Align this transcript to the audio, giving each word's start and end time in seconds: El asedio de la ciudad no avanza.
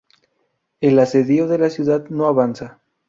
El 0.79 0.97
asedio 0.97 1.47
de 1.47 1.59
la 1.59 1.69
ciudad 1.69 2.07
no 2.09 2.25
avanza. 2.25 2.79